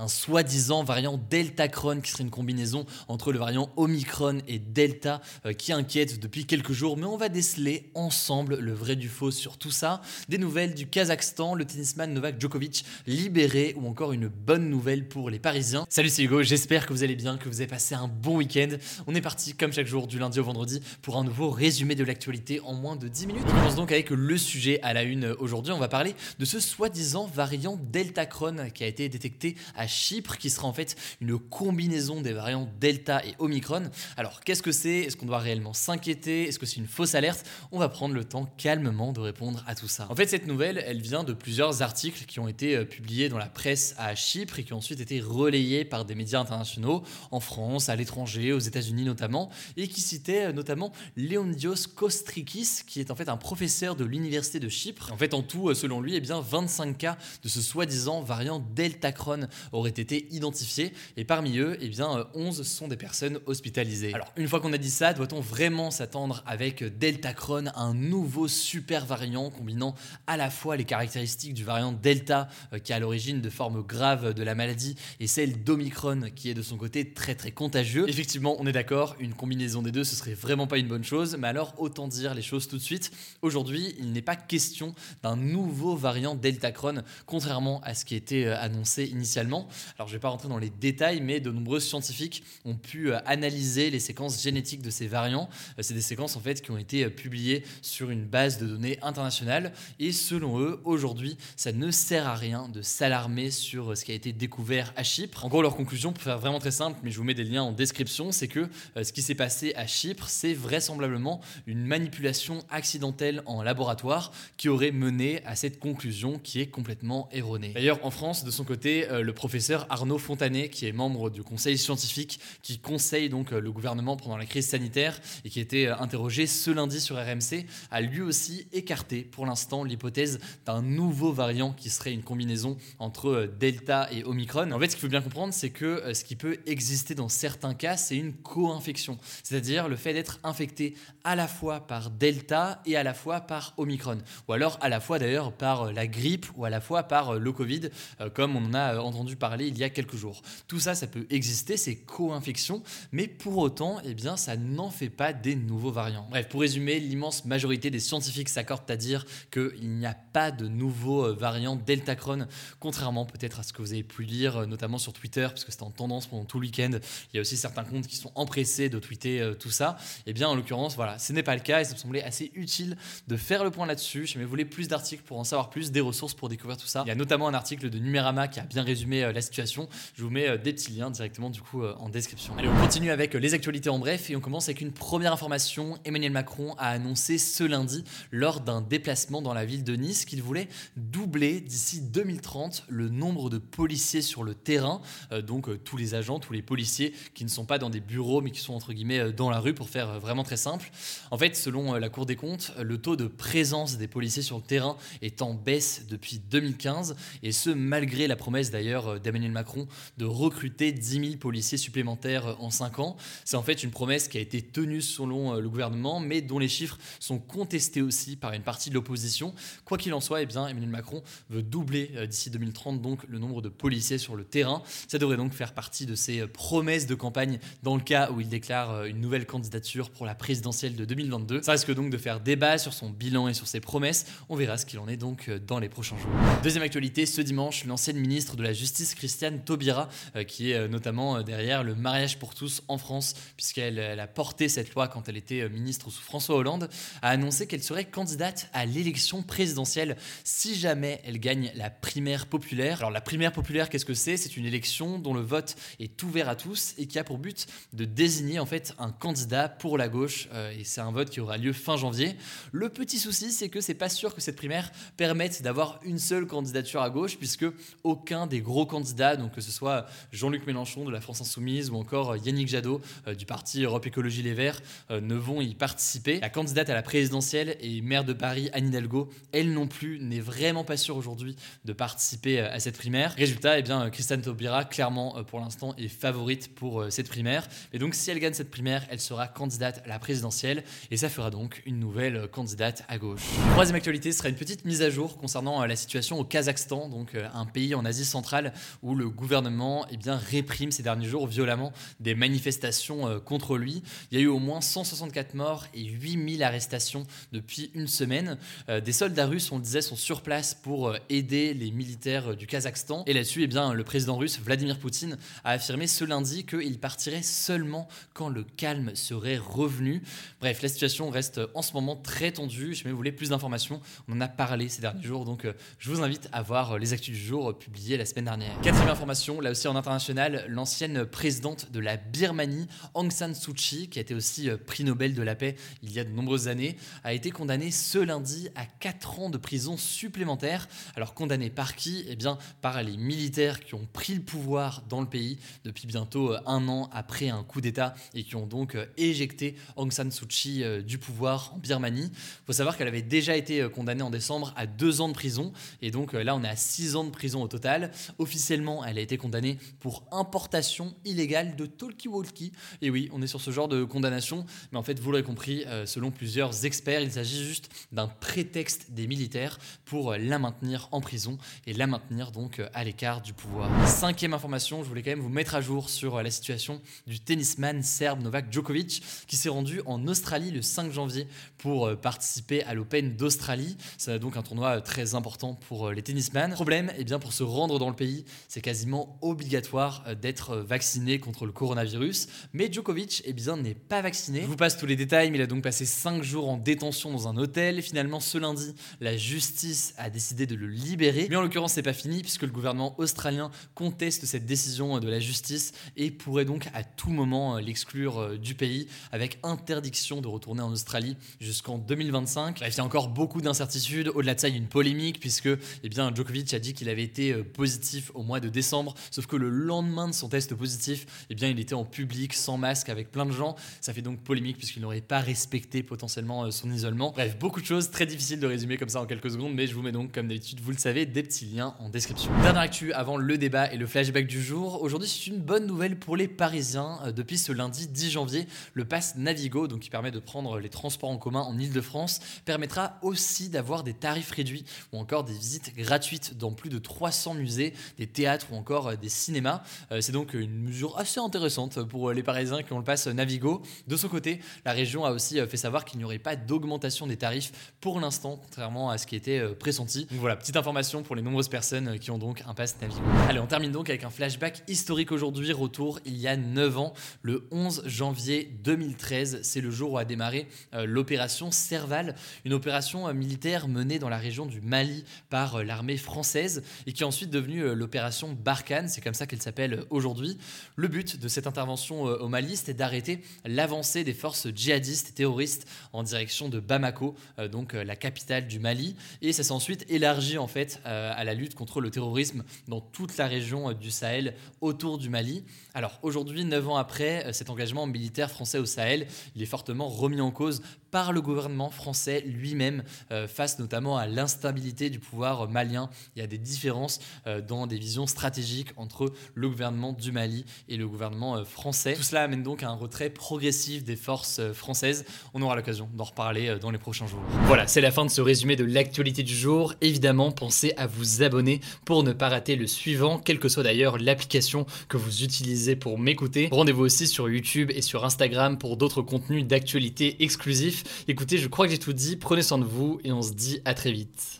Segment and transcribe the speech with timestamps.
[0.00, 5.52] Un soi-disant variant Deltacron qui serait une combinaison entre le variant Omicron et Delta euh,
[5.52, 6.96] qui inquiète depuis quelques jours.
[6.96, 10.00] Mais on va déceler ensemble le vrai du faux sur tout ça.
[10.28, 15.28] Des nouvelles du Kazakhstan, le tennisman Novak Djokovic libéré ou encore une bonne nouvelle pour
[15.28, 15.84] les Parisiens.
[15.90, 18.70] Salut c'est Hugo, j'espère que vous allez bien, que vous avez passé un bon week-end.
[19.06, 22.04] On est parti comme chaque jour du lundi au vendredi pour un nouveau résumé de
[22.04, 23.44] l'actualité en moins de 10 minutes.
[23.48, 25.72] On commence donc avec le sujet à la une aujourd'hui.
[25.72, 30.50] On va parler de ce soi-disant variant Deltacron qui a été détecté à Chypre, qui
[30.50, 33.90] sera en fait une combinaison des variants Delta et Omicron.
[34.16, 35.00] Alors, qu'est-ce que c'est?
[35.00, 36.48] Est-ce qu'on doit réellement s'inquiéter?
[36.48, 37.46] Est-ce que c'est une fausse alerte?
[37.72, 40.06] On va prendre le temps calmement de répondre à tout ça.
[40.10, 43.38] En fait, cette nouvelle, elle vient de plusieurs articles qui ont été euh, publiés dans
[43.38, 47.40] la presse à Chypre et qui ont ensuite été relayés par des médias internationaux en
[47.40, 53.10] France, à l'étranger, aux États-Unis notamment, et qui citaient euh, notamment Leondios Kostrikis, qui est
[53.10, 55.12] en fait un professeur de l'université de Chypre.
[55.12, 58.64] En fait, en tout, euh, selon lui, eh bien 25 cas de ce soi-disant variant
[58.74, 59.48] Deltacron
[59.80, 64.14] auraient été identifiés et parmi eux, eh bien 11 sont des personnes hospitalisées.
[64.14, 69.06] Alors, une fois qu'on a dit ça, doit-on vraiment s'attendre avec Deltacron un nouveau super
[69.06, 69.94] variant combinant
[70.26, 73.82] à la fois les caractéristiques du variant Delta euh, qui est à l'origine de formes
[73.82, 78.08] graves de la maladie et celle d'Omicron qui est de son côté très très contagieux
[78.08, 81.36] Effectivement, on est d'accord, une combinaison des deux ce serait vraiment pas une bonne chose,
[81.38, 83.10] mais alors autant dire les choses tout de suite.
[83.42, 88.58] Aujourd'hui, il n'est pas question d'un nouveau variant Deltacron, contrairement à ce qui était euh,
[88.58, 89.68] annoncé initialement.
[89.98, 93.12] Alors je ne vais pas rentrer dans les détails, mais de nombreux scientifiques ont pu
[93.12, 95.48] euh, analyser les séquences génétiques de ces variants.
[95.78, 98.66] Euh, c'est des séquences en fait qui ont été euh, publiées sur une base de
[98.66, 104.04] données internationale et selon eux, aujourd'hui, ça ne sert à rien de s'alarmer sur ce
[104.04, 105.44] qui a été découvert à Chypre.
[105.44, 107.62] En gros, leur conclusion, pour faire vraiment très simple, mais je vous mets des liens
[107.62, 108.68] en description, c'est que
[109.00, 114.92] ce qui s'est passé à Chypre, c'est vraisemblablement une manipulation accidentelle en laboratoire qui aurait
[114.92, 117.72] mené à cette conclusion qui est complètement erronée.
[117.72, 121.78] D'ailleurs, en France, de son côté, le professeur Arnaud Fontanet, qui est membre du conseil
[121.78, 125.96] scientifique, qui conseille donc euh, le gouvernement pendant la crise sanitaire et qui été euh,
[125.98, 131.72] interrogé ce lundi sur RMC, a lui aussi écarté pour l'instant l'hypothèse d'un nouveau variant
[131.72, 134.70] qui serait une combinaison entre euh, Delta et Omicron.
[134.72, 137.74] En fait, ce qu'il faut bien comprendre, c'est que ce qui peut exister dans certains
[137.74, 140.94] cas, c'est une co-infection, c'est-à-dire le fait d'être infecté
[141.24, 145.00] à la fois par Delta et à la fois par Omicron, ou alors à la
[145.00, 147.90] fois d'ailleurs par la grippe ou à la fois par le Covid,
[148.34, 150.42] comme on en a entendu parler il y a quelques jours.
[150.68, 155.10] Tout ça, ça peut exister, c'est co-infection, mais pour autant, eh bien, ça n'en fait
[155.10, 156.28] pas des nouveaux variants.
[156.30, 160.68] Bref, pour résumer, l'immense majorité des scientifiques s'accordent à dire qu'il n'y a pas de
[160.68, 162.46] nouveaux euh, variants Deltacron,
[162.78, 165.72] contrairement peut-être à ce que vous avez pu lire, euh, notamment sur Twitter, parce que
[165.72, 166.90] c'était en tendance pendant tout le week-end.
[167.32, 169.96] Il y a aussi certains comptes qui sont empressés de tweeter euh, tout ça.
[170.26, 172.50] Eh bien, en l'occurrence, voilà, ce n'est pas le cas et ça me semblait assez
[172.54, 172.96] utile
[173.26, 174.26] de faire le point là-dessus.
[174.26, 177.02] Si vous voulez plus d'articles pour en savoir plus, des ressources pour découvrir tout ça,
[177.06, 180.22] il y a notamment un article de Numérama qui a bien résumé la situation je
[180.22, 182.56] vous mets euh, des petits liens directement du coup euh, en description.
[182.58, 185.32] Allez, on continue avec euh, les actualités en bref et on commence avec une première
[185.32, 185.98] information.
[186.04, 190.42] Emmanuel Macron a annoncé ce lundi lors d'un déplacement dans la ville de Nice qu'il
[190.42, 195.00] voulait doubler d'ici 2030 le nombre de policiers sur le terrain,
[195.46, 198.50] donc tous les agents, tous les policiers qui ne sont pas dans des bureaux mais
[198.50, 200.90] qui sont entre guillemets dans la rue pour faire vraiment très simple.
[201.30, 204.62] En fait, selon la Cour des comptes, le taux de présence des policiers sur le
[204.62, 209.86] terrain est en baisse depuis 2015 et ce malgré la promesse d'ailleurs d'Emmanuel Macron
[210.18, 213.16] de recruter 10 000 policiers supplémentaires en 5 ans.
[213.44, 216.58] C'est en fait une promesse qui a été tenue selon euh, le gouvernement, mais dont
[216.58, 219.54] les chiffres sont contestés aussi par une partie de l'opposition.
[219.84, 223.38] Quoi qu'il en soit, eh bien, Emmanuel Macron veut doubler euh, d'ici 2030 donc le
[223.38, 224.82] nombre de policiers sur le terrain.
[225.08, 228.40] Ça devrait donc faire partie de ses euh, promesses de campagne dans le cas où
[228.40, 231.62] il déclare une nouvelle candidature pour la présidentielle de 2022.
[231.62, 234.26] Ça risque donc de faire débat sur son bilan et sur ses promesses.
[234.48, 236.30] On verra ce qu'il en est donc dans les prochains jours.
[236.62, 240.08] Deuxième actualité, ce dimanche, l'ancienne ministre de la Justice Christiane Taubira,
[240.46, 245.08] qui est notamment derrière le mariage pour tous en France, puisqu'elle a porté cette loi
[245.08, 246.88] quand elle était ministre sous François Hollande,
[247.22, 252.98] a annoncé qu'elle serait candidate à l'élection présidentielle si jamais elle gagne la primaire populaire.
[252.98, 254.36] Alors la primaire populaire, qu'est-ce que c'est?
[254.36, 257.66] C'est une élection dont le vote est ouvert à tous et qui a pour but
[257.92, 261.40] de désigner en fait un candidat pour la gauche euh, et c'est un vote qui
[261.40, 262.36] aura lieu fin janvier.
[262.72, 266.46] Le petit souci, c'est que c'est pas sûr que cette primaire permette d'avoir une seule
[266.46, 267.66] candidature à gauche puisque
[268.04, 271.96] aucun des gros candidats, donc que ce soit Jean-Luc Mélenchon de la France Insoumise ou
[271.96, 274.80] encore Yannick Jadot euh, du parti Europe Écologie Les Verts
[275.10, 276.38] euh, ne vont y participer.
[276.40, 280.40] La candidate à la présidentielle et maire de Paris, Anne Hidalgo, elle non plus n'est
[280.40, 283.34] vraiment pas sûre aujourd'hui de participer à cette primaire.
[283.36, 287.66] Résultat, eh bien, Christiane Taubira, clairement pour l'instant, est favorite pour cette primaire.
[287.92, 291.28] Et donc si elle gagne cette primaire, elle sera candidate à la présidentielle et ça
[291.28, 293.42] fera donc une nouvelle candidate à gauche.
[293.72, 297.34] Troisième actualité sera une petite mise à jour concernant euh, la situation au Kazakhstan, donc
[297.34, 301.46] euh, un pays en Asie centrale où le gouvernement eh bien, réprime ces derniers jours
[301.46, 304.02] violemment des manifestations euh, contre lui.
[304.30, 308.58] Il y a eu au moins 164 morts et 8000 arrestations depuis une semaine.
[308.88, 313.24] Des soldats russes, on le disait, sont sur place pour aider les militaires du Kazakhstan.
[313.26, 317.42] Et là-dessus, eh bien, le président russe Vladimir Poutine a affirmé ce lundi qu'il partirait
[317.42, 320.22] seulement quand le calme serait revenu.
[320.60, 322.94] Bref, la situation reste en ce moment très tendue.
[322.94, 326.10] Si vous voulez plus d'informations, on en a parlé ces derniers jours, donc euh, je
[326.10, 328.79] vous invite à voir les actus du jour publiées la semaine dernière.
[328.82, 334.08] Quatrième information, là aussi en international, l'ancienne présidente de la Birmanie, Aung San Suu Kyi,
[334.08, 336.66] qui a été aussi euh, prix Nobel de la paix il y a de nombreuses
[336.66, 340.88] années, a été condamnée ce lundi à 4 ans de prison supplémentaire.
[341.14, 342.24] Alors condamnée par qui?
[342.26, 346.54] Eh bien par les militaires qui ont pris le pouvoir dans le pays depuis bientôt
[346.54, 350.30] euh, un an après un coup d'État et qui ont donc euh, éjecté Aung San
[350.30, 352.30] Suu Kyi du pouvoir en Birmanie.
[352.32, 355.74] Il faut savoir qu'elle avait déjà été condamnée en décembre à deux ans de prison
[356.00, 358.10] et donc là on est à six ans de prison au total.
[358.38, 362.72] Officiellement, elle a été condamnée pour importation illégale de talkie-walkie.
[363.02, 365.84] Et oui, on est sur ce genre de condamnation, mais en fait, vous l'aurez compris,
[366.06, 371.58] selon plusieurs experts, il s'agit juste d'un prétexte des militaires pour la maintenir en prison
[371.86, 373.90] et la maintenir donc à l'écart du pouvoir.
[374.08, 378.02] Cinquième information, je voulais quand même vous mettre à jour sur la situation du tennisman
[378.02, 381.46] serbe Novak Djokovic, qui s'est rendu en Australie le 5 janvier
[381.78, 383.96] pour euh, participer à l'Open d'Australie.
[384.18, 386.72] C'est donc un tournoi euh, très important pour euh, les tennisman.
[386.72, 391.66] Problème, eh bien pour se rendre dans le pays, c'est quasiment obligatoire d'être vacciné contre
[391.66, 392.48] le coronavirus.
[392.72, 394.62] Mais Djokovic, eh bien, n'est pas vacciné.
[394.62, 397.32] Je vous passe tous les détails, mais il a donc passé 5 jours en détention
[397.32, 398.02] dans un hôtel.
[398.02, 401.46] Finalement, ce lundi, la justice a décidé de le libérer.
[401.50, 405.40] Mais en l'occurrence, c'est pas fini puisque le gouvernement australien conteste cette décision de la
[405.40, 410.82] justice et pourrait donc à tout moment l'exclure euh, du pays avec interdiction de retourner
[410.82, 412.80] en Australie jusqu'en 2025.
[412.80, 414.28] il y a encore beaucoup d'incertitudes.
[414.28, 415.68] Au-delà de ça, il y a une polémique puisque
[416.02, 419.56] eh bien, Djokovic a dit qu'il avait été euh, positif mois de décembre, sauf que
[419.56, 423.30] le lendemain de son test positif, eh bien, il était en public sans masque avec
[423.30, 423.76] plein de gens.
[424.00, 427.32] Ça fait donc polémique puisqu'il n'aurait pas respecté potentiellement euh, son isolement.
[427.32, 429.94] Bref, beaucoup de choses très difficiles de résumer comme ça en quelques secondes, mais je
[429.94, 432.50] vous mets donc, comme d'habitude, vous le savez, des petits liens en description.
[432.62, 435.02] Dernière actu avant le débat et le flashback du jour.
[435.02, 437.18] Aujourd'hui, c'est une bonne nouvelle pour les Parisiens.
[437.34, 441.30] Depuis ce lundi 10 janvier, le pass Navigo, donc qui permet de prendre les transports
[441.30, 446.56] en commun en Ile-de-France, permettra aussi d'avoir des tarifs réduits ou encore des visites gratuites
[446.56, 447.94] dans plus de 300 musées,
[448.30, 449.82] théâtres ou encore euh, des cinémas.
[450.12, 453.82] Euh, c'est donc une mesure assez intéressante pour les Parisiens qui ont le pass Navigo.
[454.06, 457.26] De son côté, la région a aussi euh, fait savoir qu'il n'y aurait pas d'augmentation
[457.26, 460.26] des tarifs pour l'instant, contrairement à ce qui était pressenti.
[460.26, 463.20] Donc voilà, petite information pour les nombreuses personnes qui ont donc un pass Navigo.
[463.48, 467.12] Allez, on termine donc avec un flashback historique aujourd'hui, retour il y a 9 ans,
[467.42, 469.60] le 11 janvier 2013.
[469.62, 472.34] C'est le jour où a démarré euh, l'opération Serval,
[472.64, 477.12] une opération euh, militaire menée dans la région du Mali par euh, l'armée française et
[477.12, 478.19] qui est ensuite devenue l'opération
[478.58, 480.58] Barkhane, c'est comme ça qu'elle s'appelle aujourd'hui.
[480.96, 485.86] Le but de cette intervention au Mali, c'était d'arrêter l'avancée des forces djihadistes et terroristes
[486.12, 487.34] en direction de Bamako,
[487.70, 491.74] donc la capitale du Mali, et ça s'est ensuite élargi en fait à la lutte
[491.74, 495.64] contre le terrorisme dans toute la région du Sahel autour du Mali.
[495.94, 500.40] Alors aujourd'hui, neuf ans après, cet engagement militaire français au Sahel, il est fortement remis
[500.40, 503.02] en cause par le gouvernement français lui-même
[503.32, 506.10] euh, face notamment à l'instabilité du pouvoir malien.
[506.36, 510.64] Il y a des différences euh, dans des visions stratégiques entre le gouvernement du Mali
[510.88, 512.14] et le gouvernement euh, français.
[512.14, 515.24] Tout cela amène donc à un retrait progressif des forces françaises.
[515.54, 517.40] On aura l'occasion d'en reparler dans les prochains jours.
[517.66, 519.94] Voilà, c'est la fin de ce résumé de l'actualité du jour.
[520.00, 524.18] Évidemment, pensez à vous abonner pour ne pas rater le suivant, quelle que soit d'ailleurs
[524.18, 526.68] l'application que vous utilisez pour m'écouter.
[526.70, 530.99] Rendez-vous aussi sur YouTube et sur Instagram pour d'autres contenus d'actualité exclusifs.
[531.28, 532.36] Écoutez, je crois que j'ai tout dit.
[532.36, 534.58] Prenez soin de vous et on se dit à très vite.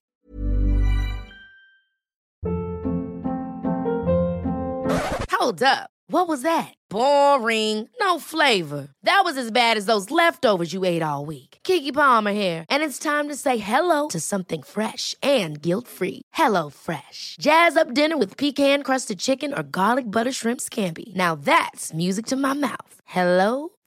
[5.32, 5.88] Hold up.
[6.12, 6.74] What was that?
[6.90, 7.88] Boring.
[8.00, 8.88] No flavor.
[9.04, 11.58] That was as bad as those leftovers you ate all week.
[11.62, 16.22] Kiki Palmer here, and it's time to say hello to something fresh and guilt-free.
[16.34, 17.36] Hello Fresh.
[17.40, 21.14] Jazz up dinner with pecan-crusted chicken or garlic butter shrimp scampi.
[21.14, 22.94] Now that's music to my mouth.
[23.04, 23.70] Hello